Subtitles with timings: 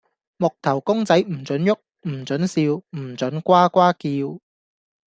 [0.39, 1.71] 木頭公仔唔准郁，
[2.09, 2.61] 唔准笑，
[2.97, 4.39] 唔准呱呱叫